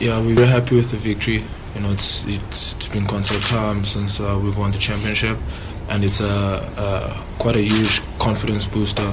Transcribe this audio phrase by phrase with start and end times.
[0.00, 1.42] Yeah, we're very happy with the victory.
[1.74, 5.36] You know, it's it's, it's been quite some time since uh, we've won the championship,
[5.88, 9.12] and it's a, a quite a huge confidence booster.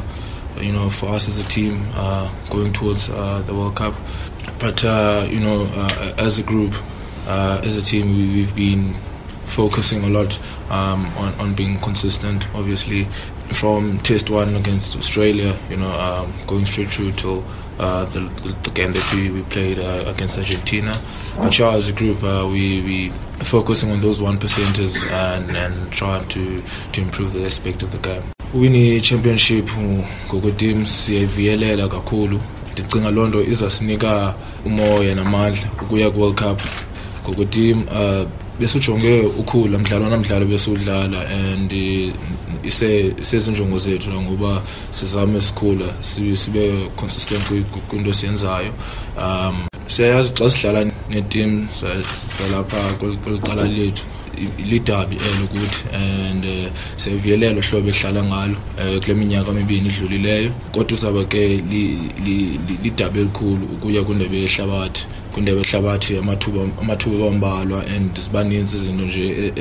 [0.62, 3.96] You know, for us as a team uh, going towards uh, the World Cup.
[4.60, 6.76] But uh, you know, uh, as a group,
[7.26, 8.94] uh, as a team, we, we've been
[9.48, 10.40] focusing a lot
[10.70, 12.48] um, on, on being consistent.
[12.56, 13.08] Obviously,
[13.54, 17.44] from Test One against Australia, you know, um, going straight through till
[17.80, 18.22] uh, the,
[18.64, 20.94] the game that we, we played uh, against Argentina.
[21.38, 23.10] But yeah, as a group, uh, we we
[23.44, 26.62] focusing on those one percenters and, and trying to
[26.94, 28.24] to improve the aspect of the game.
[28.54, 29.68] Winning championship
[30.28, 32.42] ngokweteam siyayiviyelela kakhulu
[32.74, 36.62] ndicinga loo nto izasinika umoya namandla ukuya ku-world cup
[37.24, 38.28] ngokweteam uh,
[38.60, 41.72] besijonge ukhula mdlalo namdlalo besiwudlala and
[43.22, 47.44] isezinjongo zethu ngoba sizame sikhula sibe consistent
[47.90, 48.74] kwinto siyenzayo
[49.18, 51.68] um siyayazi xa sidlala netim
[52.38, 54.06] zalapha kweli cala lethu
[54.70, 60.52] lidabi elo kuthi and uh, siyaviyelela uhlobo ehlala ngalo uh, kule minyaka mibini idlulileyo.
[60.72, 61.64] Kodwa uzawuba ke
[62.84, 65.08] lidabi elikhulu ukuya kwindebe yehlabathi.
[65.36, 69.52] Kwindebe yehlabathi amathuba amathuba bambalwa and ziba ninzi izinto nje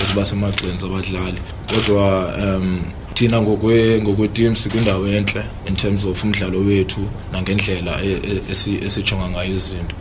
[0.00, 1.40] eziba semagxeni zabadlali.
[1.66, 2.82] Kodwa um
[3.14, 7.00] thina ngokweteam sikwindawo entle in terms of umdlalo wethu
[7.32, 8.02] nangendlela
[8.86, 9.96] esijonga ngayo izinto.